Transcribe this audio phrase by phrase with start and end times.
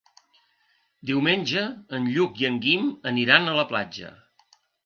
[1.09, 1.63] Diumenge
[1.97, 4.15] en Lluc i en Guim aniran a la platja.